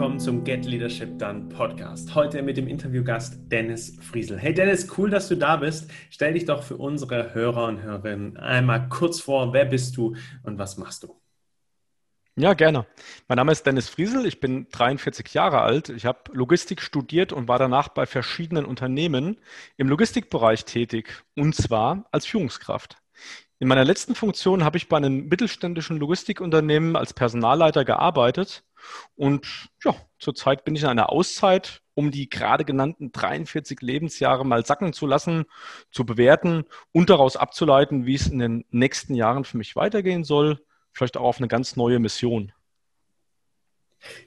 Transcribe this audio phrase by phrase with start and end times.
[0.00, 2.14] willkommen zum Get Leadership Done Podcast.
[2.14, 4.38] Heute mit dem Interviewgast Dennis Friesel.
[4.38, 5.90] Hey Dennis, cool, dass du da bist.
[6.08, 9.52] Stell dich doch für unsere Hörer und Hörerinnen einmal kurz vor.
[9.52, 11.20] Wer bist du und was machst du?
[12.34, 12.86] Ja, gerne.
[13.28, 15.90] Mein Name ist Dennis Friesel, ich bin 43 Jahre alt.
[15.90, 19.36] Ich habe Logistik studiert und war danach bei verschiedenen Unternehmen
[19.76, 22.96] im Logistikbereich tätig, und zwar als Führungskraft.
[23.58, 28.64] In meiner letzten Funktion habe ich bei einem mittelständischen Logistikunternehmen als Personalleiter gearbeitet
[29.16, 34.64] und ja, zurzeit bin ich in einer Auszeit, um die gerade genannten 43 Lebensjahre mal
[34.64, 35.44] sacken zu lassen,
[35.90, 40.64] zu bewerten und daraus abzuleiten, wie es in den nächsten Jahren für mich weitergehen soll,
[40.92, 42.52] vielleicht auch auf eine ganz neue Mission.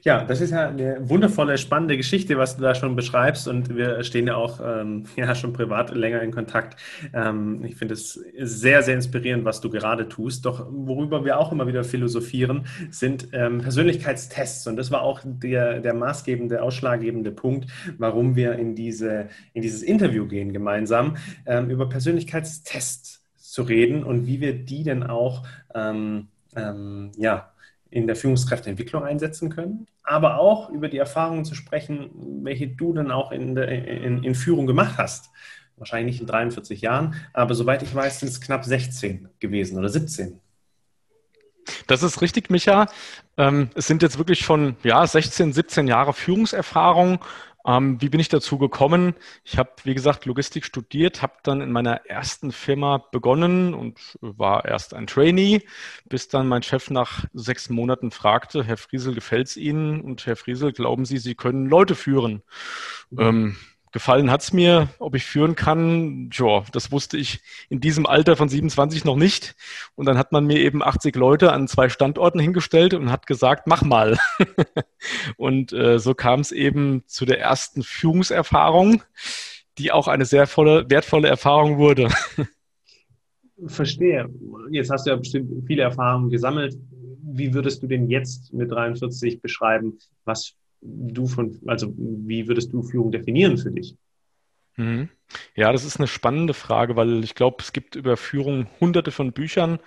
[0.02, 3.48] Ja, das ist ja eine wundervolle, spannende Geschichte, was du da schon beschreibst.
[3.48, 6.80] Und wir stehen ja auch ähm, ja, schon privat länger in Kontakt.
[7.12, 10.44] Ähm, ich finde es sehr, sehr inspirierend, was du gerade tust.
[10.46, 14.66] Doch worüber wir auch immer wieder philosophieren, sind ähm, Persönlichkeitstests.
[14.66, 19.82] Und das war auch der, der maßgebende, ausschlaggebende Punkt, warum wir in, diese, in dieses
[19.82, 26.28] Interview gehen gemeinsam, ähm, über Persönlichkeitstests zu reden und wie wir die denn auch ähm,
[26.56, 27.53] ähm, ja,
[27.94, 32.10] in der Führungskräfteentwicklung einsetzen können, aber auch über die Erfahrungen zu sprechen,
[32.42, 35.30] welche du dann auch in, der, in, in Führung gemacht hast.
[35.76, 39.88] Wahrscheinlich nicht in 43 Jahren, aber soweit ich weiß, sind es knapp 16 gewesen oder
[39.88, 40.40] 17.
[41.86, 42.88] Das ist richtig, Micha.
[43.36, 47.20] Ähm, es sind jetzt wirklich schon ja, 16, 17 Jahre Führungserfahrung.
[47.66, 49.14] Ähm, wie bin ich dazu gekommen?
[49.44, 54.64] Ich habe, wie gesagt, Logistik studiert, habe dann in meiner ersten Firma begonnen und war
[54.64, 55.62] erst ein Trainee,
[56.06, 60.00] bis dann mein Chef nach sechs Monaten fragte, Herr Friesel, gefällt es Ihnen?
[60.00, 62.42] Und Herr Friesel, glauben Sie, Sie können Leute führen?
[63.10, 63.20] Mhm.
[63.20, 63.56] Ähm,
[63.94, 67.38] Gefallen hat's mir, ob ich führen kann, ja, das wusste ich
[67.68, 69.54] in diesem Alter von 27 noch nicht.
[69.94, 73.68] Und dann hat man mir eben 80 Leute an zwei Standorten hingestellt und hat gesagt,
[73.68, 74.18] mach mal.
[75.36, 79.04] und äh, so kam es eben zu der ersten Führungserfahrung,
[79.78, 82.08] die auch eine sehr volle, wertvolle Erfahrung wurde.
[83.66, 84.28] Verstehe.
[84.72, 86.76] Jetzt hast du ja bestimmt viele Erfahrungen gesammelt.
[87.22, 92.82] Wie würdest du denn jetzt mit 43 beschreiben, was du von, also wie würdest du
[92.82, 93.96] Führung definieren für dich?
[94.76, 95.08] Mhm.
[95.56, 99.32] Ja, das ist eine spannende Frage, weil ich glaube, es gibt über Führung hunderte von
[99.32, 99.78] Büchern.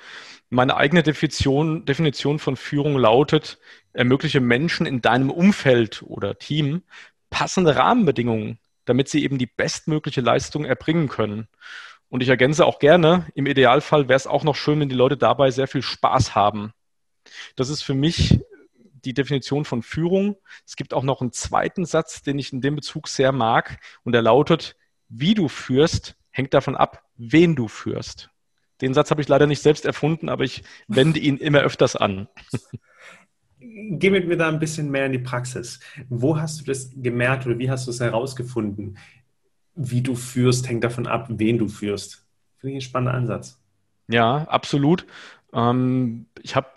[0.50, 3.60] Meine eigene Definition, Definition von Führung lautet,
[3.94, 6.84] ermögliche Menschen in deinem Umfeld oder Team
[7.30, 11.48] passende Rahmenbedingungen, damit sie eben die bestmögliche Leistung erbringen können.
[12.10, 15.18] Und ich ergänze auch gerne, im Idealfall wäre es auch noch schön, wenn die Leute
[15.18, 16.72] dabei sehr viel Spaß haben.
[17.58, 18.40] Das ist für mich
[19.06, 20.38] die Definition von Führung.
[20.66, 24.14] Es gibt auch noch einen zweiten Satz, den ich in dem Bezug sehr mag, und
[24.14, 24.76] der lautet,
[25.10, 28.30] wie du führst, hängt davon ab, wen du führst.
[28.82, 32.28] Den Satz habe ich leider nicht selbst erfunden, aber ich wende ihn immer öfters an.
[33.60, 35.80] Geh mit mir da ein bisschen mehr in die Praxis.
[36.10, 38.98] Wo hast du das gemerkt oder wie hast du es herausgefunden?
[39.74, 42.26] Wie du führst, hängt davon ab, wen du führst.
[42.58, 43.60] Finde ich ein spannender Ansatz.
[44.08, 45.06] Ja, absolut.
[45.54, 46.70] Ähm, ich habe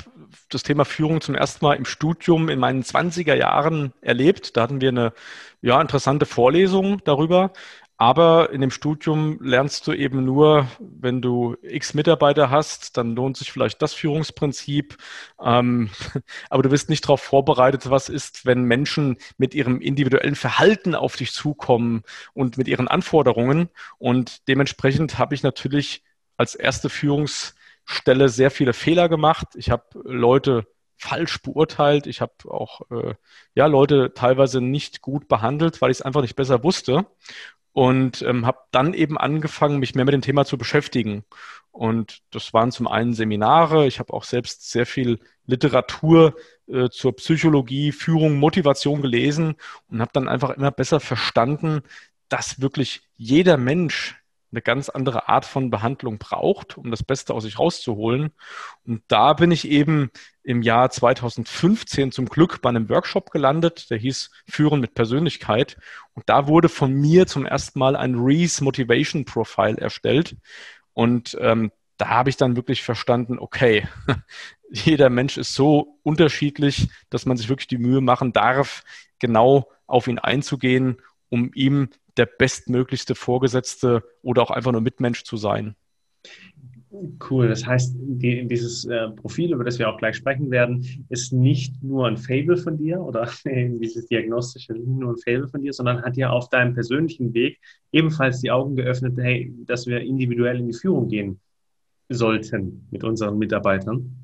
[0.48, 4.56] das Thema Führung zum ersten Mal im Studium in meinen 20er Jahren erlebt.
[4.56, 5.12] Da hatten wir eine
[5.60, 7.52] ja, interessante Vorlesung darüber.
[8.00, 13.36] Aber in dem Studium lernst du eben nur, wenn du x Mitarbeiter hast, dann lohnt
[13.36, 14.96] sich vielleicht das Führungsprinzip.
[15.38, 15.90] Ähm,
[16.48, 21.16] aber du bist nicht darauf vorbereitet, was ist, wenn Menschen mit ihrem individuellen Verhalten auf
[21.16, 23.68] dich zukommen und mit ihren Anforderungen.
[23.98, 26.02] Und dementsprechend habe ich natürlich
[26.38, 27.54] als erste Führungs
[27.90, 29.48] Stelle sehr viele Fehler gemacht.
[29.56, 32.06] Ich habe Leute falsch beurteilt.
[32.06, 33.14] Ich habe auch äh,
[33.54, 37.06] ja, Leute teilweise nicht gut behandelt, weil ich es einfach nicht besser wusste.
[37.72, 41.24] Und ähm, habe dann eben angefangen, mich mehr mit dem Thema zu beschäftigen.
[41.70, 43.86] Und das waren zum einen Seminare.
[43.86, 46.34] Ich habe auch selbst sehr viel Literatur
[46.68, 49.54] äh, zur Psychologie, Führung, Motivation gelesen
[49.88, 51.82] und habe dann einfach immer besser verstanden,
[52.28, 54.19] dass wirklich jeder Mensch
[54.52, 58.32] eine ganz andere Art von Behandlung braucht, um das Beste aus sich rauszuholen.
[58.84, 60.10] Und da bin ich eben
[60.42, 65.76] im Jahr 2015 zum Glück bei einem Workshop gelandet, der hieß Führen mit Persönlichkeit.
[66.14, 70.36] Und da wurde von mir zum ersten Mal ein Reese Motivation Profile erstellt.
[70.92, 73.86] Und ähm, da habe ich dann wirklich verstanden, okay,
[74.70, 78.84] jeder Mensch ist so unterschiedlich, dass man sich wirklich die Mühe machen darf,
[79.18, 80.96] genau auf ihn einzugehen,
[81.30, 85.74] um ihm der bestmöglichste Vorgesetzte oder auch einfach nur Mitmensch zu sein.
[87.30, 91.32] Cool, das heißt, die, dieses äh, Profil, über das wir auch gleich sprechen werden, ist
[91.32, 95.72] nicht nur ein Fable von dir oder dieses diagnostische, nicht nur ein Fable von dir,
[95.72, 97.60] sondern hat ja auf deinem persönlichen Weg
[97.92, 101.40] ebenfalls die Augen geöffnet, hey, dass wir individuell in die Führung gehen
[102.08, 104.16] sollten mit unseren Mitarbeitern.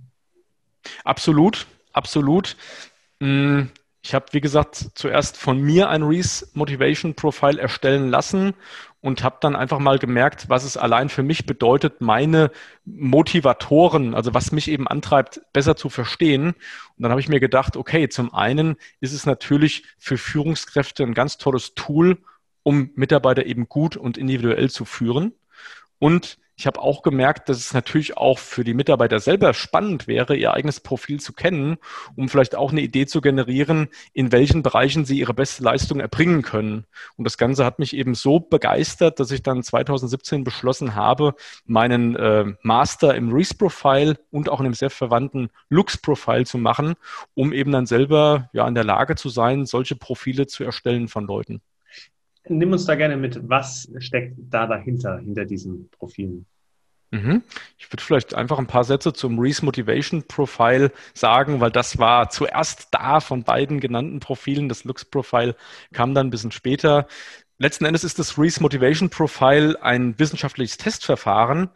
[1.05, 2.57] Absolut, absolut.
[3.21, 3.71] Hm,
[4.07, 8.55] Ich habe, wie gesagt, zuerst von mir ein Reese Motivation Profile erstellen lassen
[9.01, 12.53] und habe dann einfach mal gemerkt, was es allein für mich bedeutet, meine
[12.85, 16.51] Motivatoren, also was mich eben antreibt, besser zu verstehen.
[16.51, 21.13] Und dann habe ich mir gedacht, okay, zum einen ist es natürlich für Führungskräfte ein
[21.13, 22.19] ganz tolles Tool,
[22.63, 25.33] um Mitarbeiter eben gut und individuell zu führen.
[25.99, 30.35] Und ich habe auch gemerkt, dass es natürlich auch für die Mitarbeiter selber spannend wäre,
[30.35, 31.77] ihr eigenes Profil zu kennen,
[32.17, 36.41] um vielleicht auch eine Idee zu generieren, in welchen Bereichen sie ihre beste Leistung erbringen
[36.41, 36.87] können.
[37.17, 41.35] Und das Ganze hat mich eben so begeistert, dass ich dann 2017 beschlossen habe,
[41.67, 46.95] meinen äh, Master im Reese-Profile und auch in einem sehr verwandten Lux-Profile zu machen,
[47.35, 51.27] um eben dann selber ja in der Lage zu sein, solche Profile zu erstellen von
[51.27, 51.61] Leuten.
[52.49, 56.47] Nimm uns da gerne mit, was steckt da dahinter, hinter diesen Profilen?
[57.11, 57.43] Mhm.
[57.79, 62.31] Ich würde vielleicht einfach ein paar Sätze zum Reese Motivation Profile sagen, weil das war
[62.31, 64.69] zuerst da von beiden genannten Profilen.
[64.69, 65.57] Das Lux Profile
[65.93, 67.07] kam dann ein bisschen später.
[67.59, 71.71] Letzten Endes ist das Reese Motivation Profile ein wissenschaftliches Testverfahren,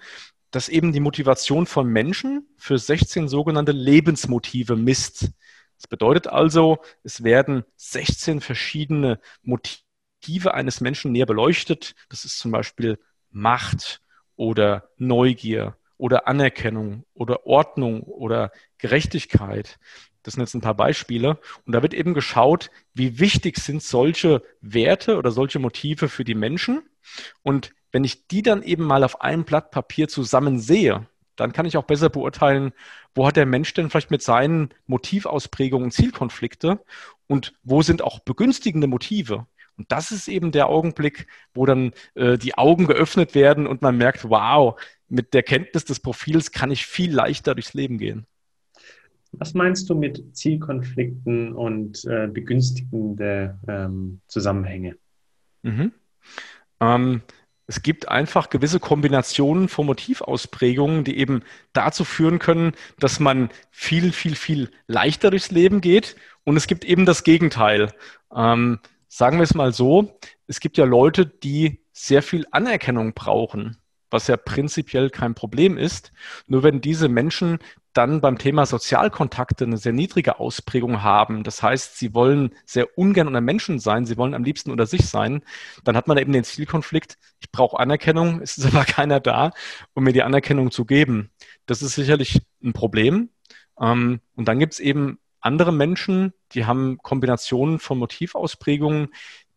[0.50, 5.30] das eben die Motivation von Menschen für 16 sogenannte Lebensmotive misst.
[5.76, 9.89] Das bedeutet also, es werden 16 verschiedene Motive
[10.20, 11.94] Perspektive eines Menschen näher beleuchtet.
[12.10, 12.98] Das ist zum Beispiel
[13.30, 14.02] Macht
[14.36, 19.78] oder Neugier oder Anerkennung oder Ordnung oder Gerechtigkeit.
[20.22, 21.38] Das sind jetzt ein paar Beispiele.
[21.64, 26.34] Und da wird eben geschaut, wie wichtig sind solche Werte oder solche Motive für die
[26.34, 26.82] Menschen.
[27.42, 31.06] Und wenn ich die dann eben mal auf einem Blatt Papier zusammen sehe,
[31.36, 32.72] dann kann ich auch besser beurteilen,
[33.14, 36.84] wo hat der Mensch denn vielleicht mit seinen Motivausprägungen Zielkonflikte
[37.26, 39.46] und wo sind auch begünstigende Motive.
[39.80, 43.96] Und das ist eben der Augenblick, wo dann äh, die Augen geöffnet werden und man
[43.96, 44.78] merkt, wow,
[45.08, 48.26] mit der Kenntnis des Profils kann ich viel leichter durchs Leben gehen.
[49.32, 54.96] Was meinst du mit Zielkonflikten und äh, begünstigende ähm, Zusammenhänge?
[55.62, 55.92] Mhm.
[56.80, 57.22] Ähm,
[57.66, 61.40] es gibt einfach gewisse Kombinationen von Motivausprägungen, die eben
[61.72, 66.16] dazu führen können, dass man viel, viel, viel leichter durchs Leben geht.
[66.44, 67.94] Und es gibt eben das Gegenteil.
[68.36, 68.80] Ähm,
[69.10, 70.16] sagen wir es mal so,
[70.46, 73.76] es gibt ja Leute, die sehr viel Anerkennung brauchen,
[74.08, 76.12] was ja prinzipiell kein Problem ist.
[76.46, 77.58] Nur wenn diese Menschen
[77.92, 83.26] dann beim Thema Sozialkontakte eine sehr niedrige Ausprägung haben, das heißt, sie wollen sehr ungern
[83.26, 85.42] unter Menschen sein, sie wollen am liebsten unter sich sein,
[85.82, 89.50] dann hat man eben den Zielkonflikt, ich brauche Anerkennung, es ist aber keiner da,
[89.92, 91.30] um mir die Anerkennung zu geben.
[91.66, 93.30] Das ist sicherlich ein Problem.
[93.80, 99.08] Ähm, und dann gibt es eben andere Menschen, die haben Kombinationen von Motivausprägungen,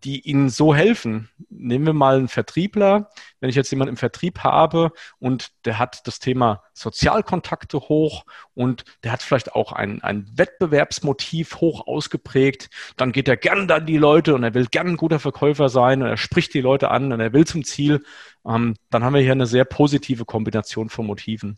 [0.04, 1.30] die ihnen so helfen.
[1.50, 3.10] Nehmen wir mal einen Vertriebler.
[3.40, 8.84] Wenn ich jetzt jemanden im Vertrieb habe und der hat das Thema Sozialkontakte hoch und
[9.04, 13.98] der hat vielleicht auch ein, ein Wettbewerbsmotiv hoch ausgeprägt, dann geht er gern an die
[13.98, 17.14] Leute und er will gern ein guter Verkäufer sein und er spricht die Leute an
[17.14, 18.04] und er will zum Ziel.
[18.46, 21.58] Ähm, dann haben wir hier eine sehr positive Kombination von Motiven.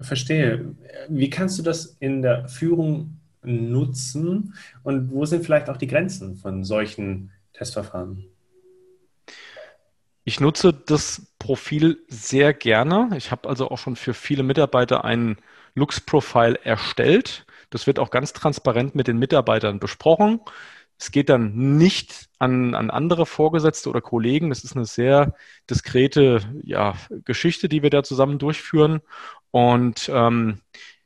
[0.00, 0.74] Verstehe.
[1.08, 6.36] Wie kannst du das in der Führung nutzen und wo sind vielleicht auch die Grenzen
[6.36, 8.24] von solchen Testverfahren?
[10.24, 13.10] Ich nutze das Profil sehr gerne.
[13.16, 15.36] Ich habe also auch schon für viele Mitarbeiter ein
[15.74, 17.44] Lux-Profil erstellt.
[17.68, 20.40] Das wird auch ganz transparent mit den Mitarbeitern besprochen.
[20.98, 24.48] Es geht dann nicht an, an andere Vorgesetzte oder Kollegen.
[24.48, 25.34] Das ist eine sehr
[25.68, 29.00] diskrete ja, Geschichte, die wir da zusammen durchführen.
[29.54, 30.62] Und ähm,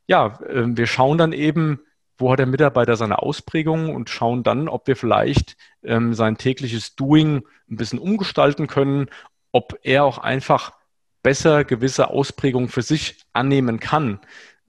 [0.07, 1.81] ja, äh, wir schauen dann eben,
[2.17, 6.97] wo hat der Mitarbeiter seine Ausprägungen und schauen dann, ob wir vielleicht ähm, sein tägliches
[6.97, 9.11] Doing ein bisschen umgestalten können,
[9.53, 10.73] ob er auch einfach
[11.23, 14.19] besser gewisse Ausprägungen für sich annehmen kann.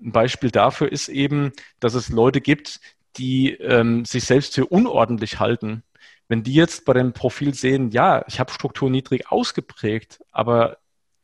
[0.01, 2.81] Ein Beispiel dafür ist eben, dass es Leute gibt,
[3.15, 5.83] die ähm, sich selbst für unordentlich halten.
[6.27, 10.79] Wenn die jetzt bei dem Profil sehen, ja, ich habe Struktur niedrig ausgeprägt, aber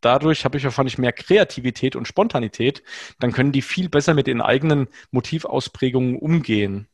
[0.05, 2.83] dadurch habe ich wahrscheinlich mehr Kreativität und Spontanität,
[3.19, 6.88] dann können die viel besser mit den eigenen Motivausprägungen umgehen.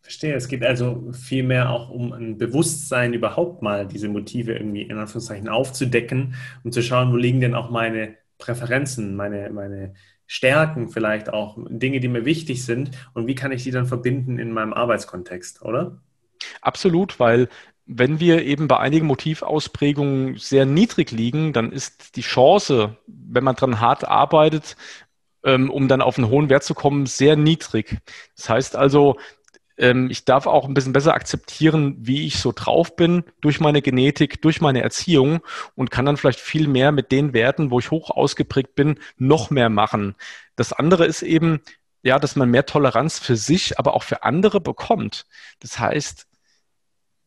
[0.00, 4.98] Verstehe, es geht also vielmehr auch um ein Bewusstsein, überhaupt mal diese Motive irgendwie in
[4.98, 9.94] Anführungszeichen aufzudecken und zu schauen, wo liegen denn auch meine Präferenzen, meine, meine
[10.26, 14.38] Stärken vielleicht auch, Dinge, die mir wichtig sind und wie kann ich die dann verbinden
[14.38, 16.02] in meinem Arbeitskontext, oder?
[16.60, 17.48] Absolut, weil
[17.86, 23.56] wenn wir eben bei einigen Motivausprägungen sehr niedrig liegen, dann ist die Chance, wenn man
[23.56, 24.76] dran hart arbeitet,
[25.44, 27.98] ähm, um dann auf einen hohen Wert zu kommen, sehr niedrig.
[28.36, 29.16] Das heißt also,
[29.76, 33.82] ähm, ich darf auch ein bisschen besser akzeptieren, wie ich so drauf bin, durch meine
[33.82, 35.40] Genetik, durch meine Erziehung
[35.74, 39.50] und kann dann vielleicht viel mehr mit den Werten, wo ich hoch ausgeprägt bin, noch
[39.50, 40.14] mehr machen.
[40.56, 41.60] Das andere ist eben,
[42.02, 45.26] ja, dass man mehr Toleranz für sich, aber auch für andere bekommt.
[45.60, 46.26] Das heißt,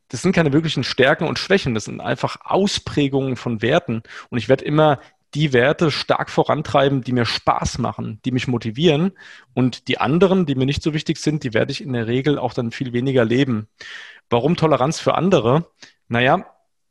[0.10, 4.04] das sind keine wirklichen Stärken und Schwächen, das sind einfach Ausprägungen von Werten.
[4.30, 5.00] Und ich werde immer
[5.34, 9.12] die Werte stark vorantreiben, die mir Spaß machen, die mich motivieren.
[9.54, 12.40] Und die anderen, die mir nicht so wichtig sind, die werde ich in der Regel
[12.40, 13.68] auch dann viel weniger leben.
[14.30, 15.70] Warum Toleranz für andere?
[16.08, 16.46] Naja,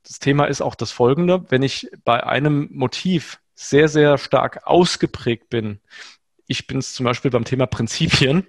[0.07, 1.45] das Thema ist auch das folgende.
[1.49, 5.81] Wenn ich bei einem Motiv sehr, sehr stark ausgeprägt bin,
[6.49, 8.47] ich bin es zum Beispiel beim Thema Prinzipien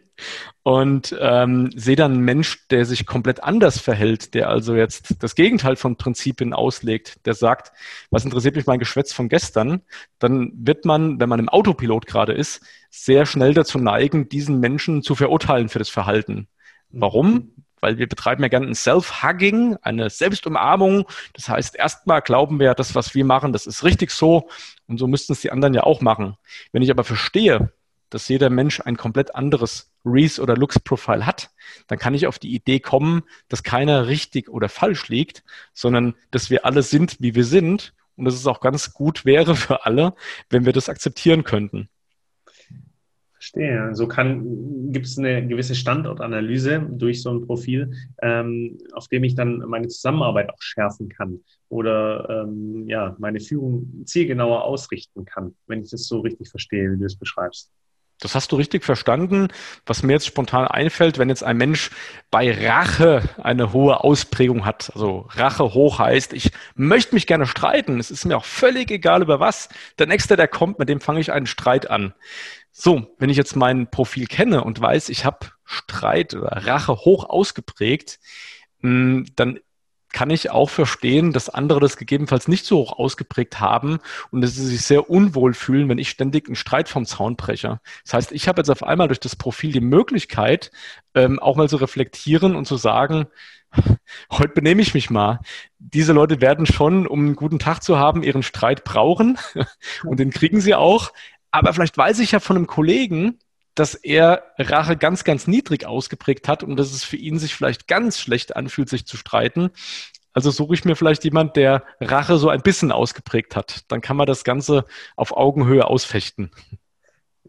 [0.64, 5.36] und ähm, sehe dann einen Mensch, der sich komplett anders verhält, der also jetzt das
[5.36, 7.72] Gegenteil von Prinzipien auslegt, der sagt,
[8.12, 9.82] was interessiert mich mein Geschwätz von gestern,
[10.20, 15.02] dann wird man, wenn man im Autopilot gerade ist, sehr schnell dazu neigen, diesen Menschen
[15.02, 16.48] zu verurteilen für das Verhalten.
[16.90, 17.52] Warum?
[17.80, 21.08] Weil wir betreiben ja gerne ein Self-Hugging, eine Selbstumarmung.
[21.34, 24.50] Das heißt, erstmal glauben wir, das, was wir machen, das ist richtig so.
[24.88, 26.38] Und so müssten es die anderen ja auch machen.
[26.72, 27.72] Wenn ich aber verstehe,
[28.10, 31.52] dass jeder Mensch ein komplett anderes Reese- oder Lux-Profile hat,
[31.88, 36.50] dann kann ich auf die Idee kommen, dass keiner richtig oder falsch liegt, sondern dass
[36.50, 40.14] wir alle sind, wie wir sind und dass es auch ganz gut wäre für alle,
[40.50, 41.90] wenn wir das akzeptieren könnten.
[43.34, 43.94] Verstehe.
[43.94, 49.60] So gibt es eine gewisse Standortanalyse durch so ein Profil, ähm, auf dem ich dann
[49.60, 55.92] meine Zusammenarbeit auch schärfen kann oder ähm, ja meine Führung zielgenauer ausrichten kann, wenn ich
[55.92, 57.72] das so richtig verstehe, wie du es beschreibst.
[58.20, 59.50] Das hast du richtig verstanden.
[59.86, 61.92] Was mir jetzt spontan einfällt, wenn jetzt ein Mensch
[62.32, 68.00] bei Rache eine hohe Ausprägung hat, also Rache hoch heißt, ich möchte mich gerne streiten,
[68.00, 69.70] es ist mir auch völlig egal über was.
[70.00, 72.14] Der Nächste, der kommt, mit dem fange ich einen Streit an.
[72.72, 77.30] So, wenn ich jetzt mein Profil kenne und weiß, ich habe Streit oder Rache hoch
[77.30, 78.20] ausgeprägt,
[78.82, 79.60] hm, dann
[80.18, 84.00] kann ich auch verstehen, dass andere das gegebenenfalls nicht so hoch ausgeprägt haben
[84.32, 87.80] und dass sie sich sehr unwohl fühlen, wenn ich ständig einen Streit vom Zaun breche.
[88.04, 90.72] Das heißt, ich habe jetzt auf einmal durch das Profil die Möglichkeit,
[91.14, 93.28] ähm, auch mal zu reflektieren und zu sagen,
[94.32, 95.40] heute benehme ich mich mal.
[95.78, 99.38] Diese Leute werden schon, um einen guten Tag zu haben, ihren Streit brauchen
[100.04, 101.14] und den kriegen sie auch.
[101.52, 103.38] Aber vielleicht weiß ich ja von einem Kollegen,
[103.80, 107.88] dass er Rache ganz, ganz niedrig ausgeprägt hat und dass es für ihn sich vielleicht
[107.88, 109.70] ganz schlecht anfühlt, sich zu streiten.
[110.34, 113.92] Also suche ich mir vielleicht jemand, der Rache so ein bisschen ausgeprägt hat.
[113.92, 116.52] Dann kann man das Ganze auf Augenhöhe ausfechten.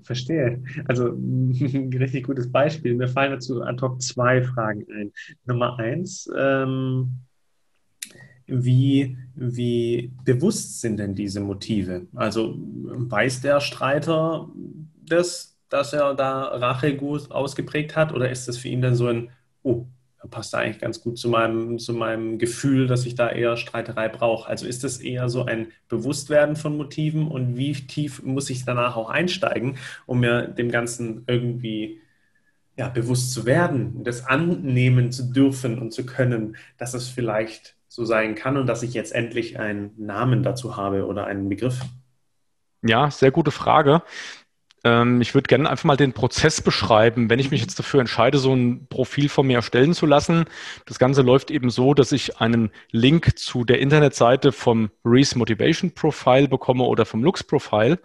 [0.02, 0.62] Verstehe.
[0.86, 2.94] Also ein richtig gutes Beispiel.
[2.94, 5.12] Mir fallen dazu ad hoc zwei Fragen ein.
[5.46, 7.20] Nummer eins, ähm,
[8.46, 12.06] wie, wie bewusst sind denn diese Motive?
[12.14, 14.48] Also weiß der Streiter
[15.06, 18.12] das, dass er da Rache gut ausgeprägt hat?
[18.12, 19.30] Oder ist das für ihn dann so ein,
[19.62, 19.86] oh,
[20.20, 23.56] er passt da eigentlich ganz gut zu meinem, zu meinem Gefühl, dass ich da eher
[23.56, 24.48] Streiterei brauche?
[24.48, 28.96] Also ist das eher so ein Bewusstwerden von Motiven und wie tief muss ich danach
[28.96, 32.00] auch einsteigen, um mir dem Ganzen irgendwie
[32.76, 38.04] ja, bewusst zu werden, das annehmen zu dürfen und zu können, dass es vielleicht so
[38.04, 41.80] sein kann und dass ich jetzt endlich einen Namen dazu habe oder einen Begriff?
[42.82, 44.02] Ja, sehr gute Frage.
[44.84, 48.38] Ähm, ich würde gerne einfach mal den Prozess beschreiben, wenn ich mich jetzt dafür entscheide,
[48.38, 50.44] so ein Profil von mir erstellen zu lassen.
[50.86, 55.92] Das Ganze läuft eben so, dass ich einen Link zu der Internetseite vom Reese Motivation
[55.92, 57.98] Profile bekomme oder vom Lux Profile.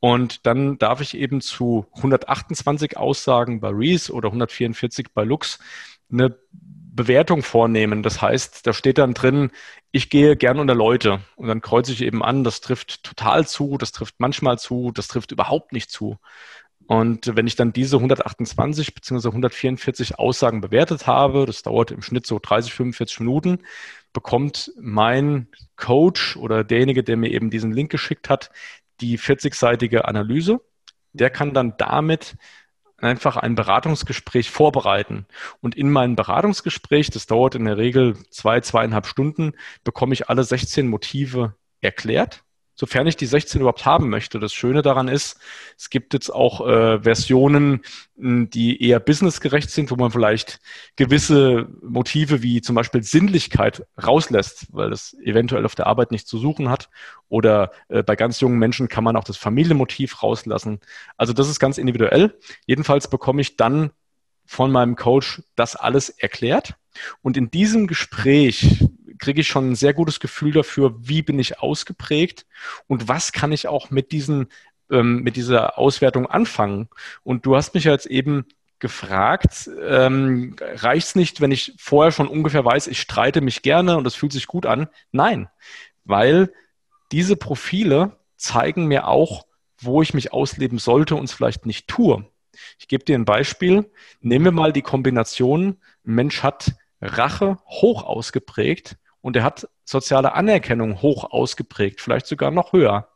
[0.00, 5.58] Und dann darf ich eben zu 128 Aussagen bei Reese oder 144 bei Lux
[6.12, 6.36] eine
[6.94, 8.02] Bewertung vornehmen.
[8.02, 9.50] Das heißt, da steht dann drin,
[9.90, 13.78] ich gehe gern unter Leute und dann kreuze ich eben an, das trifft total zu,
[13.78, 16.18] das trifft manchmal zu, das trifft überhaupt nicht zu.
[16.86, 19.28] Und wenn ich dann diese 128 bzw.
[19.28, 23.60] 144 Aussagen bewertet habe, das dauert im Schnitt so 30, 45 Minuten,
[24.12, 28.50] bekommt mein Coach oder derjenige, der mir eben diesen Link geschickt hat,
[29.00, 30.60] die 40-seitige Analyse.
[31.12, 32.36] Der kann dann damit
[33.04, 35.26] einfach ein Beratungsgespräch vorbereiten.
[35.60, 39.52] Und in meinem Beratungsgespräch, das dauert in der Regel zwei, zweieinhalb Stunden,
[39.84, 44.40] bekomme ich alle 16 Motive erklärt sofern ich die 16 überhaupt haben möchte.
[44.40, 45.38] Das Schöne daran ist,
[45.78, 47.82] es gibt jetzt auch äh, Versionen,
[48.16, 50.60] die eher businessgerecht sind, wo man vielleicht
[50.96, 56.38] gewisse Motive wie zum Beispiel Sinnlichkeit rauslässt, weil das eventuell auf der Arbeit nicht zu
[56.38, 56.90] suchen hat.
[57.28, 60.80] Oder äh, bei ganz jungen Menschen kann man auch das Familienmotiv rauslassen.
[61.16, 62.38] Also das ist ganz individuell.
[62.66, 63.90] Jedenfalls bekomme ich dann
[64.46, 66.74] von meinem Coach das alles erklärt.
[67.22, 68.84] Und in diesem Gespräch
[69.18, 72.46] kriege ich schon ein sehr gutes Gefühl dafür, wie bin ich ausgeprägt
[72.86, 74.48] und was kann ich auch mit diesen
[74.90, 76.88] ähm, mit dieser Auswertung anfangen.
[77.22, 78.46] Und du hast mich jetzt eben
[78.78, 83.96] gefragt, ähm, reicht es nicht, wenn ich vorher schon ungefähr weiß, ich streite mich gerne
[83.96, 84.88] und es fühlt sich gut an?
[85.10, 85.48] Nein,
[86.04, 86.52] weil
[87.12, 89.46] diese Profile zeigen mir auch,
[89.78, 92.26] wo ich mich ausleben sollte und es vielleicht nicht tue.
[92.78, 93.90] Ich gebe dir ein Beispiel.
[94.20, 101.00] Nehmen wir mal die Kombination, Mensch hat Rache hoch ausgeprägt und er hat soziale Anerkennung
[101.00, 103.08] hoch ausgeprägt, vielleicht sogar noch höher.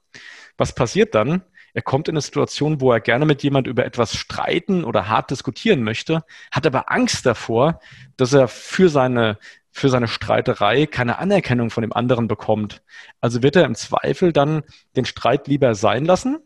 [0.56, 1.42] Was passiert dann?
[1.74, 5.30] Er kommt in eine Situation, wo er gerne mit jemand über etwas streiten oder hart
[5.30, 7.80] diskutieren möchte, hat aber Angst davor,
[8.16, 9.36] dass er für seine
[9.70, 12.82] für seine Streiterei keine Anerkennung von dem anderen bekommt.
[13.20, 14.62] Also wird er im Zweifel dann
[14.96, 16.38] den Streit lieber sein lassen,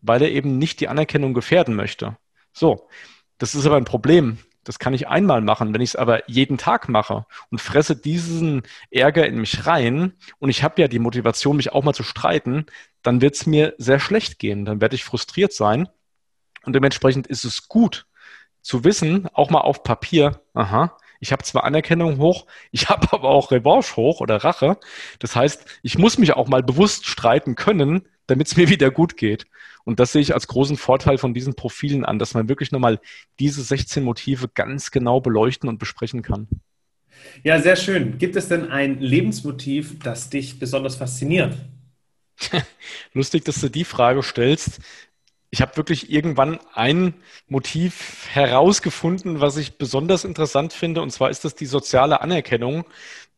[0.00, 2.16] weil er eben nicht die Anerkennung gefährden möchte.
[2.54, 2.88] So,
[3.36, 4.38] das ist aber ein Problem.
[4.64, 5.74] Das kann ich einmal machen.
[5.74, 10.50] Wenn ich es aber jeden Tag mache und fresse diesen Ärger in mich rein und
[10.50, 12.66] ich habe ja die Motivation, mich auch mal zu streiten,
[13.02, 14.64] dann wird es mir sehr schlecht gehen.
[14.64, 15.88] Dann werde ich frustriert sein.
[16.64, 18.06] Und dementsprechend ist es gut
[18.60, 23.30] zu wissen, auch mal auf Papier, aha, ich habe zwar Anerkennung hoch, ich habe aber
[23.30, 24.76] auch Revanche hoch oder Rache.
[25.20, 29.16] Das heißt, ich muss mich auch mal bewusst streiten können, damit es mir wieder gut
[29.16, 29.46] geht.
[29.84, 33.00] Und das sehe ich als großen Vorteil von diesen Profilen an, dass man wirklich nochmal
[33.38, 36.48] diese 16 Motive ganz genau beleuchten und besprechen kann.
[37.44, 38.18] Ja, sehr schön.
[38.18, 41.56] Gibt es denn ein Lebensmotiv, das dich besonders fasziniert?
[43.12, 44.80] Lustig, dass du die Frage stellst
[45.52, 47.12] ich habe wirklich irgendwann ein
[47.46, 52.86] Motiv herausgefunden, was ich besonders interessant finde, und zwar ist das die soziale Anerkennung.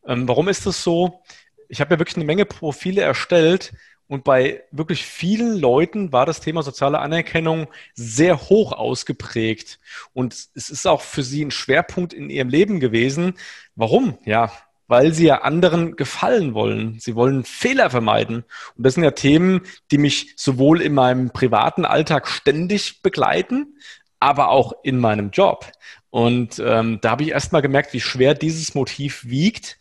[0.07, 1.21] Ähm, warum ist das so?
[1.67, 3.73] Ich habe ja wirklich eine Menge Profile erstellt
[4.07, 9.79] und bei wirklich vielen Leuten war das Thema soziale Anerkennung sehr hoch ausgeprägt.
[10.13, 13.33] Und es ist auch für sie ein Schwerpunkt in ihrem Leben gewesen.
[13.75, 14.17] Warum?
[14.23, 14.53] Ja,
[14.87, 16.99] weil sie ja anderen gefallen wollen.
[16.99, 18.43] Sie wollen Fehler vermeiden.
[18.77, 19.61] Und das sind ja Themen,
[19.91, 23.77] die mich sowohl in meinem privaten Alltag ständig begleiten,
[24.19, 25.71] aber auch in meinem Job.
[26.09, 29.77] Und ähm, da habe ich erst mal gemerkt, wie schwer dieses Motiv wiegt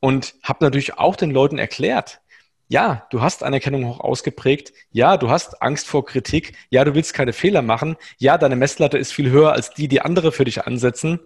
[0.00, 2.20] und habe natürlich auch den Leuten erklärt,
[2.68, 4.72] ja, du hast Anerkennung hoch ausgeprägt.
[4.90, 6.54] Ja, du hast Angst vor Kritik.
[6.68, 7.96] Ja, du willst keine Fehler machen.
[8.18, 11.20] Ja, deine Messlatte ist viel höher als die, die andere für dich ansetzen.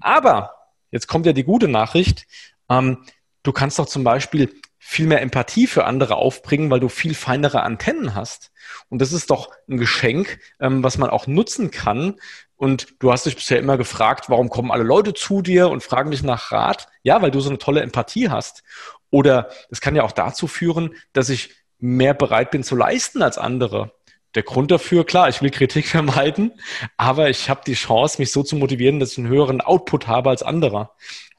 [0.00, 0.54] Aber
[0.92, 2.26] jetzt kommt ja die gute Nachricht.
[2.68, 3.04] Ähm,
[3.42, 7.62] du kannst doch zum Beispiel viel mehr Empathie für andere aufbringen, weil du viel feinere
[7.62, 8.52] Antennen hast.
[8.90, 12.16] Und das ist doch ein Geschenk, ähm, was man auch nutzen kann.
[12.56, 16.10] Und du hast dich bisher immer gefragt, warum kommen alle Leute zu dir und fragen
[16.10, 16.88] dich nach Rat?
[17.02, 18.62] Ja, weil du so eine tolle Empathie hast.
[19.10, 23.38] Oder es kann ja auch dazu führen, dass ich mehr bereit bin zu leisten als
[23.38, 23.92] andere.
[24.34, 26.52] Der Grund dafür, klar, ich will Kritik vermeiden,
[26.96, 30.30] aber ich habe die Chance, mich so zu motivieren, dass ich einen höheren Output habe
[30.30, 30.90] als andere.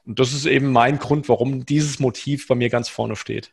[0.06, 3.52] Und das ist eben mein Grund, warum dieses Motiv bei mir ganz vorne steht.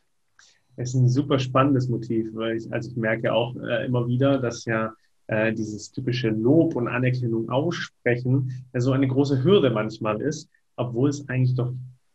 [0.76, 4.38] Es ist ein super spannendes Motiv, weil ich, also ich merke auch äh, immer wieder,
[4.38, 4.92] dass ja
[5.26, 11.10] äh, dieses typische Lob und Anerkennung aussprechen ja so eine große Hürde manchmal ist, obwohl
[11.10, 11.72] es eigentlich doch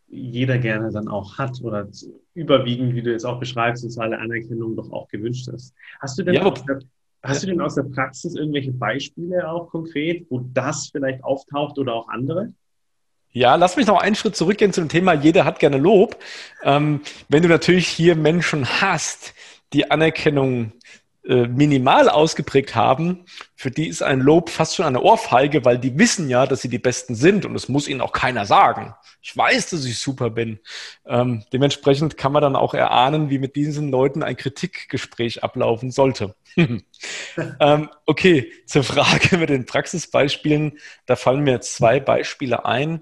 [0.07, 1.87] jeder gerne dann auch hat oder
[2.33, 5.73] überwiegend, wie du jetzt auch beschreibst, soziale Anerkennung doch auch gewünscht ist.
[5.99, 6.79] Hast du denn, ja, aus, der,
[7.23, 11.93] hast du denn aus der Praxis irgendwelche Beispiele auch konkret, wo das vielleicht auftaucht oder
[11.93, 12.53] auch andere?
[13.31, 16.17] Ja, lass mich noch einen Schritt zurückgehen zum Thema, jeder hat gerne Lob.
[16.63, 19.33] Ähm, wenn du natürlich hier Menschen hast,
[19.73, 20.71] die Anerkennung
[21.23, 26.29] minimal ausgeprägt haben, für die ist ein Lob fast schon eine Ohrfeige, weil die wissen
[26.29, 28.95] ja, dass sie die Besten sind und es muss ihnen auch keiner sagen.
[29.21, 30.59] Ich weiß, dass ich super bin.
[31.05, 36.35] Ähm, dementsprechend kann man dann auch erahnen, wie mit diesen Leuten ein Kritikgespräch ablaufen sollte.
[36.55, 40.79] ähm, okay, zur Frage mit den Praxisbeispielen.
[41.05, 43.01] Da fallen mir zwei Beispiele ein,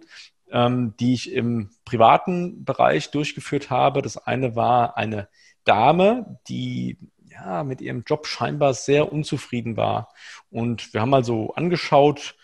[0.52, 4.02] ähm, die ich im privaten Bereich durchgeführt habe.
[4.02, 5.30] Das eine war eine
[5.66, 6.98] Dame, die
[7.40, 10.14] ja, mit ihrem Job scheinbar sehr unzufrieden war.
[10.50, 12.36] Und wir haben also angeschaut,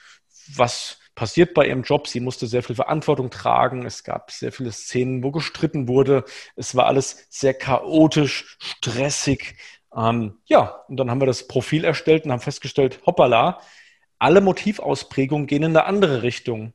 [0.56, 2.08] was passiert bei ihrem Job.
[2.08, 3.86] Sie musste sehr viel Verantwortung tragen.
[3.86, 6.26] Es gab sehr viele Szenen, wo gestritten wurde.
[6.56, 9.56] Es war alles sehr chaotisch, stressig.
[9.96, 13.60] Ähm, ja, und dann haben wir das Profil erstellt und haben festgestellt, hoppala,
[14.20, 16.74] alle Motivausprägungen gehen in eine andere Richtung.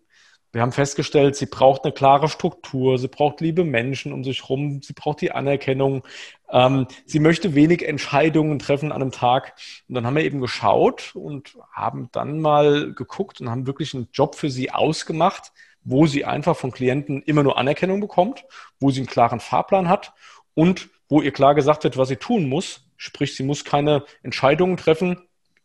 [0.51, 4.81] Wir haben festgestellt, sie braucht eine klare Struktur, sie braucht liebe Menschen um sich herum,
[4.83, 6.05] sie braucht die Anerkennung,
[6.51, 9.55] ähm, sie möchte wenig Entscheidungen treffen an einem Tag.
[9.89, 14.09] Und dann haben wir eben geschaut und haben dann mal geguckt und haben wirklich einen
[14.13, 15.53] Job für sie ausgemacht,
[15.85, 18.45] wo sie einfach von Klienten immer nur Anerkennung bekommt,
[18.81, 20.15] wo sie einen klaren Fahrplan hat
[20.55, 22.89] und wo ihr klar gesagt wird, was sie tun muss.
[22.97, 25.21] Sprich, sie muss keine Entscheidungen treffen.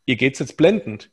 [0.06, 1.10] Ihr geht's jetzt blendend.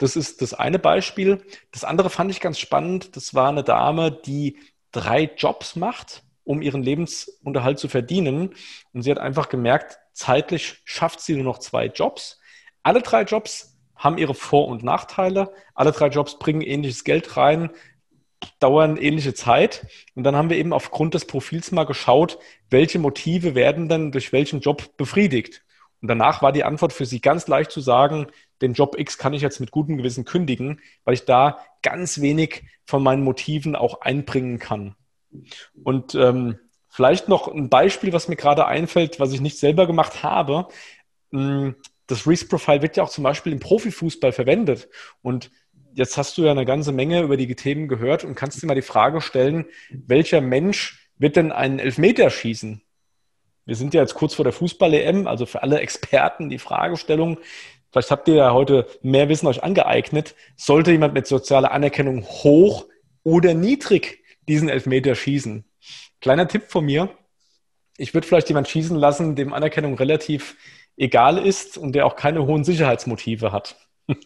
[0.00, 1.44] Das ist das eine Beispiel.
[1.72, 3.16] Das andere fand ich ganz spannend.
[3.16, 4.56] Das war eine Dame, die
[4.92, 8.54] drei Jobs macht, um ihren Lebensunterhalt zu verdienen.
[8.94, 12.40] Und sie hat einfach gemerkt, zeitlich schafft sie nur noch zwei Jobs.
[12.82, 15.52] Alle drei Jobs haben ihre Vor- und Nachteile.
[15.74, 17.68] Alle drei Jobs bringen ähnliches Geld rein,
[18.58, 19.86] dauern ähnliche Zeit.
[20.14, 22.38] Und dann haben wir eben aufgrund des Profils mal geschaut,
[22.70, 25.62] welche Motive werden denn durch welchen Job befriedigt.
[26.00, 28.28] Und danach war die Antwort für sie ganz leicht zu sagen,
[28.60, 32.64] den Job X kann ich jetzt mit gutem Gewissen kündigen, weil ich da ganz wenig
[32.84, 34.94] von meinen Motiven auch einbringen kann.
[35.82, 40.22] Und ähm, vielleicht noch ein Beispiel, was mir gerade einfällt, was ich nicht selber gemacht
[40.22, 40.68] habe.
[41.30, 44.88] Hm, das Risk-Profile wird ja auch zum Beispiel im Profifußball verwendet.
[45.22, 45.50] Und
[45.94, 48.74] jetzt hast du ja eine ganze Menge über die Themen gehört und kannst dir mal
[48.74, 52.82] die Frage stellen, welcher Mensch wird denn einen Elfmeter schießen?
[53.66, 57.38] Wir sind ja jetzt kurz vor der Fußball-EM, also für alle Experten die Fragestellung,
[57.90, 62.86] vielleicht habt ihr ja heute mehr Wissen euch angeeignet, sollte jemand mit sozialer Anerkennung hoch
[63.22, 65.64] oder niedrig diesen Elfmeter schießen?
[66.20, 67.10] Kleiner Tipp von mir,
[67.96, 70.56] ich würde vielleicht jemand schießen lassen, dem Anerkennung relativ
[70.96, 73.76] egal ist und der auch keine hohen Sicherheitsmotive hat.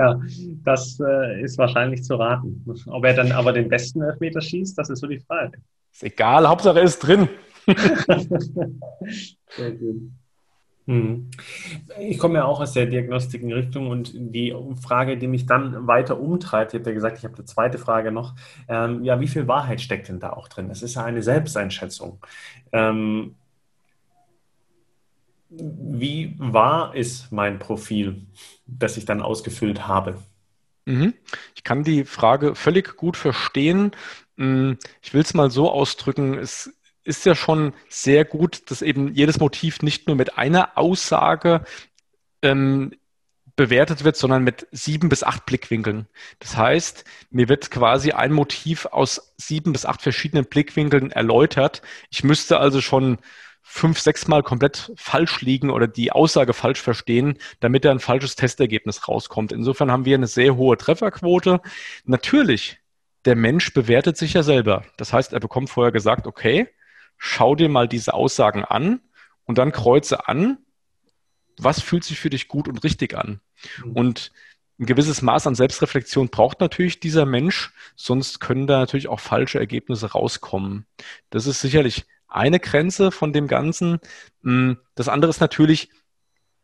[0.00, 0.20] Ja,
[0.62, 2.64] das äh, ist wahrscheinlich zu raten.
[2.86, 5.58] Ob er dann aber den besten Elfmeter schießt, das ist so die Frage.
[5.92, 7.28] Ist egal, Hauptsache er ist drin.
[9.56, 10.12] Sehr gut.
[10.88, 11.30] Hm.
[12.00, 16.72] Ich komme ja auch aus der Diagnostikenrichtung und die Frage, die mich dann weiter umtreibt,
[16.72, 18.34] ich habe ja gesagt, ich habe eine zweite Frage noch,
[18.68, 20.70] ähm, ja, wie viel Wahrheit steckt denn da auch drin?
[20.70, 22.24] Es ist ja eine Selbsteinschätzung.
[22.72, 23.34] Ähm,
[25.50, 28.26] wie wahr ist mein Profil,
[28.66, 30.16] das ich dann ausgefüllt habe?
[30.86, 31.12] Mhm.
[31.54, 33.90] Ich kann die Frage völlig gut verstehen.
[34.38, 36.77] Hm, ich will es mal so ausdrücken, es
[37.08, 41.64] ist ja schon sehr gut, dass eben jedes Motiv nicht nur mit einer Aussage
[42.42, 42.92] ähm,
[43.56, 46.06] bewertet wird, sondern mit sieben bis acht Blickwinkeln.
[46.38, 51.82] Das heißt, mir wird quasi ein Motiv aus sieben bis acht verschiedenen Blickwinkeln erläutert.
[52.10, 53.18] Ich müsste also schon
[53.62, 58.36] fünf, sechs Mal komplett falsch liegen oder die Aussage falsch verstehen, damit da ein falsches
[58.36, 59.52] Testergebnis rauskommt.
[59.52, 61.60] Insofern haben wir eine sehr hohe Trefferquote.
[62.04, 62.78] Natürlich,
[63.24, 64.84] der Mensch bewertet sich ja selber.
[64.96, 66.68] Das heißt, er bekommt vorher gesagt, okay,
[67.18, 69.00] schau dir mal diese Aussagen an
[69.44, 70.58] und dann kreuze an,
[71.58, 73.40] was fühlt sich für dich gut und richtig an.
[73.84, 73.92] Mhm.
[73.92, 74.32] Und
[74.78, 79.58] ein gewisses Maß an Selbstreflexion braucht natürlich dieser Mensch, sonst können da natürlich auch falsche
[79.58, 80.86] Ergebnisse rauskommen.
[81.30, 83.98] Das ist sicherlich eine Grenze von dem Ganzen.
[84.42, 85.90] Mm, das andere ist natürlich,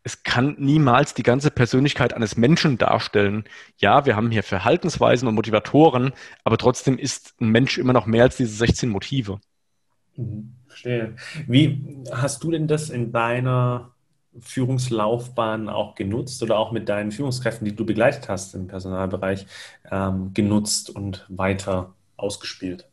[0.04, 3.44] es kann niemals die ganze Persönlichkeit eines Menschen darstellen.
[3.78, 6.12] Ja, wir haben hier Verhaltensweisen und Motivatoren,
[6.44, 9.40] aber trotzdem ist ein Mensch immer noch mehr als diese 16 Motive.
[10.16, 11.16] Mhm, verstehe.
[11.46, 13.90] Wie hast du denn das in deiner
[14.40, 19.46] Führungslaufbahn auch genutzt oder auch mit deinen Führungskräften, die du begleitet hast im Personalbereich,
[19.90, 22.88] ähm, genutzt und weiter ausgespielt?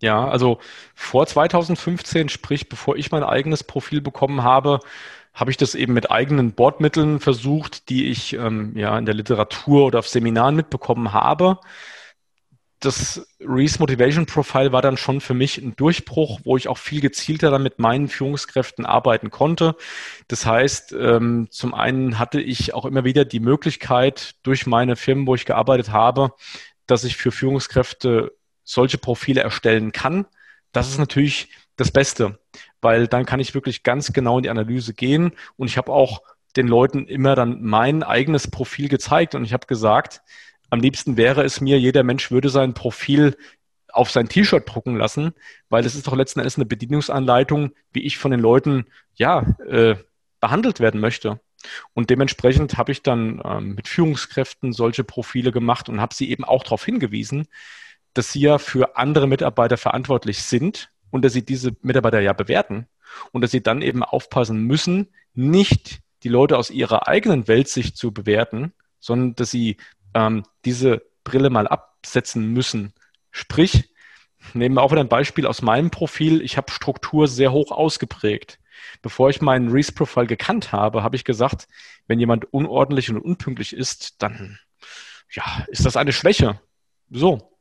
[0.00, 0.58] Ja, also
[0.94, 4.80] vor 2015, sprich bevor ich mein eigenes Profil bekommen habe,
[5.32, 9.86] habe ich das eben mit eigenen Bordmitteln versucht, die ich ähm, ja in der Literatur
[9.86, 11.58] oder auf Seminaren mitbekommen habe
[12.80, 17.00] das Reese Motivation Profile war dann schon für mich ein Durchbruch, wo ich auch viel
[17.00, 19.76] gezielter dann mit meinen Führungskräften arbeiten konnte.
[20.28, 25.26] Das heißt, ähm, zum einen hatte ich auch immer wieder die Möglichkeit durch meine Firmen,
[25.26, 26.32] wo ich gearbeitet habe,
[26.86, 30.26] dass ich für Führungskräfte solche Profile erstellen kann.
[30.72, 32.38] Das ist natürlich das Beste,
[32.82, 36.22] weil dann kann ich wirklich ganz genau in die Analyse gehen und ich habe auch
[36.56, 40.22] den Leuten immer dann mein eigenes Profil gezeigt und ich habe gesagt,
[40.70, 43.36] am liebsten wäre es mir, jeder Mensch würde sein Profil
[43.92, 45.32] auf sein T-Shirt drucken lassen,
[45.68, 49.96] weil es ist doch letzten Endes eine Bedienungsanleitung, wie ich von den Leuten ja äh,
[50.40, 51.40] behandelt werden möchte.
[51.94, 56.44] Und dementsprechend habe ich dann ähm, mit Führungskräften solche Profile gemacht und habe sie eben
[56.44, 57.48] auch darauf hingewiesen,
[58.14, 62.86] dass sie ja für andere Mitarbeiter verantwortlich sind und dass sie diese Mitarbeiter ja bewerten
[63.32, 68.12] und dass sie dann eben aufpassen müssen, nicht die Leute aus ihrer eigenen Weltsicht zu
[68.12, 69.76] bewerten, sondern dass sie
[70.16, 72.94] ähm, diese Brille mal absetzen müssen.
[73.30, 73.92] Sprich,
[74.54, 76.40] nehmen wir auch wieder ein Beispiel aus meinem Profil.
[76.40, 78.58] Ich habe Struktur sehr hoch ausgeprägt.
[79.02, 81.68] Bevor ich meinen Reese-Profile gekannt habe, habe ich gesagt,
[82.06, 84.58] wenn jemand unordentlich und unpünktlich ist, dann
[85.30, 86.60] ja, ist das eine Schwäche.
[87.10, 87.58] So,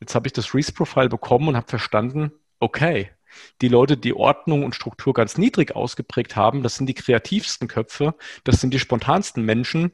[0.00, 3.10] jetzt habe ich das Reese-Profile bekommen und habe verstanden, okay,
[3.60, 8.14] die Leute, die Ordnung und Struktur ganz niedrig ausgeprägt haben, das sind die kreativsten Köpfe,
[8.44, 9.92] das sind die spontansten Menschen,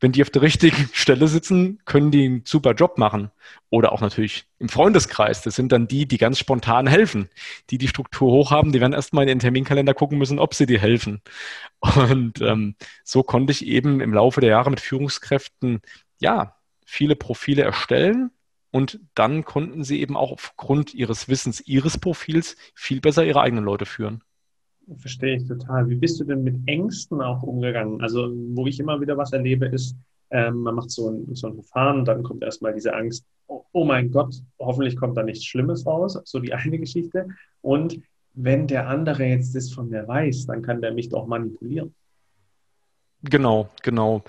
[0.00, 3.30] wenn die auf der richtigen Stelle sitzen, können die einen super Job machen.
[3.70, 5.42] Oder auch natürlich im Freundeskreis.
[5.42, 7.28] Das sind dann die, die ganz spontan helfen.
[7.70, 10.66] Die die Struktur hoch haben, die werden erstmal in den Terminkalender gucken müssen, ob sie
[10.66, 11.22] dir helfen.
[11.80, 15.80] Und ähm, so konnte ich eben im Laufe der Jahre mit Führungskräften,
[16.18, 18.30] ja, viele Profile erstellen.
[18.70, 23.64] Und dann konnten sie eben auch aufgrund ihres Wissens, ihres Profils viel besser ihre eigenen
[23.64, 24.22] Leute führen.
[24.94, 25.88] Verstehe ich total.
[25.88, 28.00] Wie bist du denn mit Ängsten auch umgegangen?
[28.00, 29.96] Also, wo ich immer wieder was erlebe, ist,
[30.30, 33.84] ähm, man macht so ein, so ein Verfahren, dann kommt erstmal diese Angst, oh, oh,
[33.84, 37.28] mein Gott, hoffentlich kommt da nichts Schlimmes raus, so die eine Geschichte.
[37.62, 38.00] Und
[38.34, 41.94] wenn der andere jetzt das von mir weiß, dann kann der mich doch manipulieren.
[43.22, 44.22] Genau, genau.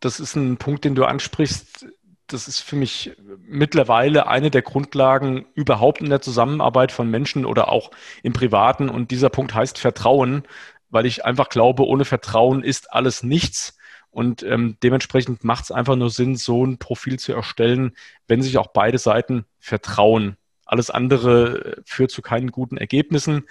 [0.00, 1.86] Das ist ein Punkt, den du ansprichst.
[2.28, 3.12] Das ist für mich
[3.46, 7.90] mittlerweile eine der Grundlagen überhaupt in der Zusammenarbeit von Menschen oder auch
[8.22, 8.90] im Privaten.
[8.90, 10.44] Und dieser Punkt heißt Vertrauen,
[10.90, 13.78] weil ich einfach glaube, ohne Vertrauen ist alles nichts.
[14.10, 18.58] Und ähm, dementsprechend macht es einfach nur Sinn, so ein Profil zu erstellen, wenn sich
[18.58, 20.36] auch beide Seiten vertrauen.
[20.66, 23.44] Alles andere äh, führt zu keinen guten Ergebnissen.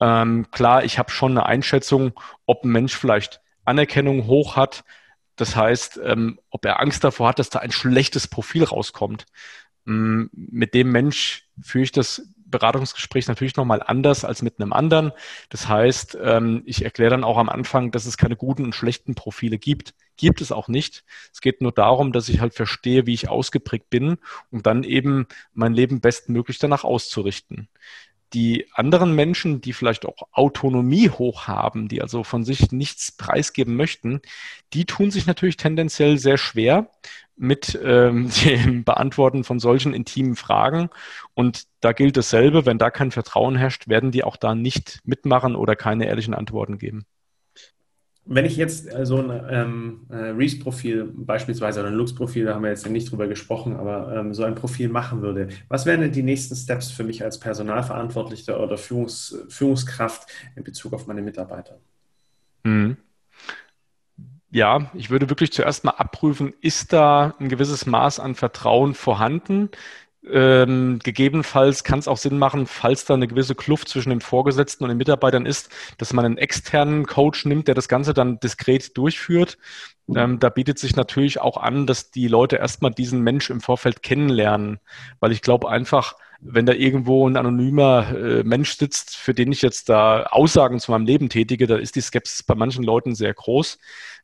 [0.00, 2.12] Ähm, klar, ich habe schon eine Einschätzung,
[2.44, 4.84] ob ein Mensch vielleicht Anerkennung hoch hat.
[5.36, 9.26] Das heißt, ähm, ob er Angst davor hat, dass da ein schlechtes Profil rauskommt.
[9.86, 15.12] Ähm, mit dem Mensch führe ich das Beratungsgespräch natürlich nochmal anders als mit einem anderen.
[15.48, 19.14] Das heißt, ähm, ich erkläre dann auch am Anfang, dass es keine guten und schlechten
[19.14, 19.94] Profile gibt.
[20.16, 21.04] Gibt es auch nicht.
[21.32, 24.16] Es geht nur darum, dass ich halt verstehe, wie ich ausgeprägt bin,
[24.50, 27.68] um dann eben mein Leben bestmöglich danach auszurichten
[28.32, 33.76] die anderen Menschen, die vielleicht auch Autonomie hoch haben, die also von sich nichts preisgeben
[33.76, 34.20] möchten,
[34.72, 36.90] die tun sich natürlich tendenziell sehr schwer
[37.36, 40.90] mit ähm, dem Beantworten von solchen intimen Fragen.
[41.34, 45.54] Und da gilt dasselbe, wenn da kein Vertrauen herrscht, werden die auch da nicht mitmachen
[45.54, 47.06] oder keine ehrlichen Antworten geben.
[48.28, 52.70] Wenn ich jetzt so ein ähm, äh, Reese-Profil beispielsweise oder ein Lux-Profil, da haben wir
[52.70, 56.24] jetzt nicht drüber gesprochen, aber ähm, so ein Profil machen würde, was wären denn die
[56.24, 61.78] nächsten Steps für mich als Personalverantwortlicher oder Führungs Führungskraft in Bezug auf meine Mitarbeiter?
[62.64, 62.96] Mhm.
[64.50, 69.70] Ja, ich würde wirklich zuerst mal abprüfen, ist da ein gewisses Maß an Vertrauen vorhanden?
[70.28, 74.84] Ähm, gegebenenfalls kann es auch Sinn machen, falls da eine gewisse Kluft zwischen dem Vorgesetzten
[74.84, 78.96] und den Mitarbeitern ist, dass man einen externen Coach nimmt, der das Ganze dann diskret
[78.96, 79.56] durchführt.
[80.14, 84.02] Ähm, da bietet sich natürlich auch an, dass die Leute erstmal diesen Mensch im Vorfeld
[84.02, 84.78] kennenlernen,
[85.18, 89.62] weil ich glaube einfach, wenn da irgendwo ein anonymer äh, Mensch sitzt, für den ich
[89.62, 93.34] jetzt da Aussagen zu meinem Leben tätige, da ist die Skepsis bei manchen Leuten sehr
[93.34, 93.78] groß,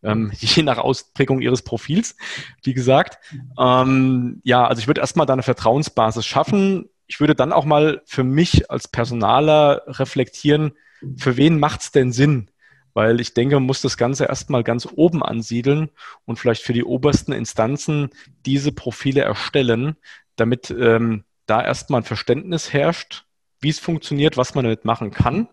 [0.05, 2.17] ähm, je nach Ausprägung ihres Profils,
[2.63, 3.19] wie gesagt.
[3.59, 6.89] Ähm, ja, also ich würde erstmal da eine Vertrauensbasis schaffen.
[7.07, 10.73] Ich würde dann auch mal für mich als Personaler reflektieren,
[11.17, 12.49] für wen macht es denn Sinn?
[12.95, 15.91] Weil ich denke, man muss das Ganze erstmal ganz oben ansiedeln
[16.25, 18.11] und vielleicht für die obersten Instanzen
[18.45, 19.97] diese Profile erstellen,
[20.37, 23.25] damit ähm, da erstmal ein Verständnis herrscht,
[23.61, 25.49] wie es funktioniert, was man damit machen kann.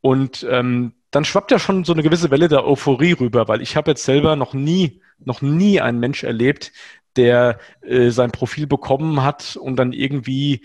[0.00, 3.76] Und ähm, dann schwappt ja schon so eine gewisse Welle der Euphorie rüber, weil ich
[3.76, 6.72] habe jetzt selber noch nie, noch nie einen Mensch erlebt,
[7.16, 10.64] der äh, sein Profil bekommen hat und dann irgendwie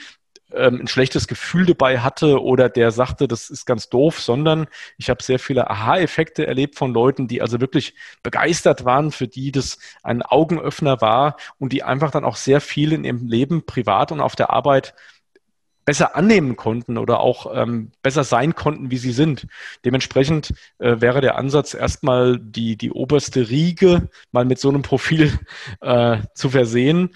[0.53, 5.09] ähm, ein schlechtes Gefühl dabei hatte oder der sagte, das ist ganz doof, sondern ich
[5.09, 9.79] habe sehr viele Aha-Effekte erlebt von Leuten, die also wirklich begeistert waren, für die das
[10.03, 14.21] ein Augenöffner war und die einfach dann auch sehr viel in ihrem Leben privat und
[14.21, 14.93] auf der Arbeit
[15.87, 19.47] besser annehmen konnten oder auch ähm, besser sein konnten, wie sie sind.
[19.85, 25.39] Dementsprechend äh, wäre der Ansatz erstmal die, die oberste Riege mal mit so einem Profil
[25.79, 27.15] äh, zu versehen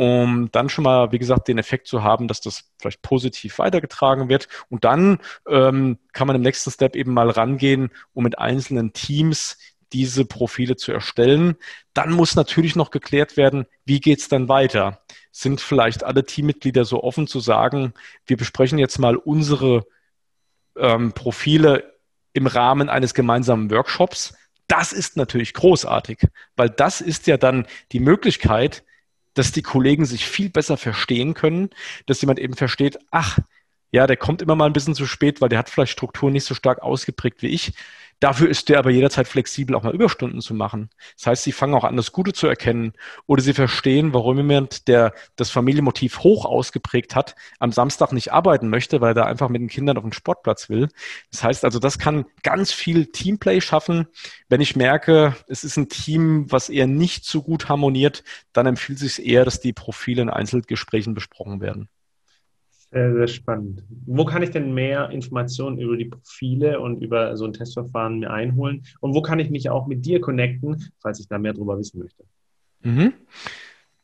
[0.00, 4.30] um dann schon mal, wie gesagt, den Effekt zu haben, dass das vielleicht positiv weitergetragen
[4.30, 4.48] wird.
[4.70, 9.58] Und dann ähm, kann man im nächsten Step eben mal rangehen, um mit einzelnen Teams
[9.92, 11.56] diese Profile zu erstellen.
[11.92, 15.02] Dann muss natürlich noch geklärt werden, wie geht es dann weiter?
[15.32, 17.92] Sind vielleicht alle Teammitglieder so offen zu sagen,
[18.24, 19.84] wir besprechen jetzt mal unsere
[20.78, 21.92] ähm, Profile
[22.32, 24.32] im Rahmen eines gemeinsamen Workshops?
[24.66, 28.82] Das ist natürlich großartig, weil das ist ja dann die Möglichkeit,
[29.34, 31.70] dass die Kollegen sich viel besser verstehen können,
[32.06, 33.38] dass jemand eben versteht, ach,
[33.90, 36.44] ja, der kommt immer mal ein bisschen zu spät, weil der hat vielleicht Strukturen nicht
[36.44, 37.72] so stark ausgeprägt wie ich.
[38.20, 40.90] Dafür ist der aber jederzeit flexibel, auch mal Überstunden zu machen.
[41.16, 42.92] Das heißt, sie fangen auch an, das Gute zu erkennen
[43.26, 48.68] oder sie verstehen, warum jemand, der das Familienmotiv hoch ausgeprägt hat, am Samstag nicht arbeiten
[48.68, 50.88] möchte, weil er einfach mit den Kindern auf den Sportplatz will.
[51.30, 54.06] Das heißt also, das kann ganz viel Teamplay schaffen.
[54.50, 58.22] Wenn ich merke, es ist ein Team, was eher nicht so gut harmoniert,
[58.52, 61.88] dann empfiehlt es sich eher, dass die Profile in Einzelgesprächen besprochen werden.
[62.92, 63.84] Sehr, sehr spannend.
[64.06, 68.32] Wo kann ich denn mehr Informationen über die Profile und über so ein Testverfahren mir
[68.32, 68.84] einholen?
[68.98, 72.00] Und wo kann ich mich auch mit dir connecten, falls ich da mehr darüber wissen
[72.00, 72.24] möchte?
[72.82, 73.12] Mhm.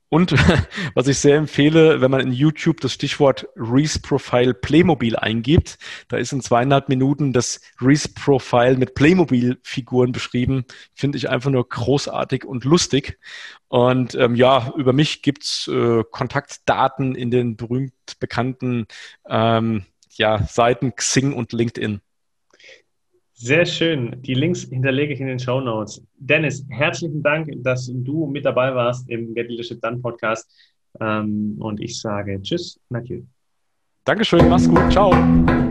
[0.09, 0.33] und
[0.95, 6.17] was ich sehr empfehle, wenn man in YouTube das Stichwort Reese Profile Playmobil eingibt, da
[6.17, 10.65] ist in zweieinhalb Minuten das Reese Profile mit Playmobil-Figuren beschrieben.
[10.95, 13.19] Finde ich einfach nur großartig und lustig.
[13.67, 18.87] Und ähm, ja, über mich gibt's äh, Kontaktdaten in den berühmt bekannten
[19.27, 22.01] ähm, ja, Seiten Xing und LinkedIn.
[23.41, 24.21] Sehr schön.
[24.21, 26.03] Die Links hinterlege ich in den Show Notes.
[26.17, 30.45] Dennis, herzlichen Dank, dass du mit dabei warst im Get Leadership Done Podcast.
[30.99, 33.21] Ähm, und ich sage Tschüss, Mathieu.
[34.03, 34.91] Dankeschön, mach's gut.
[34.91, 35.68] Ciao.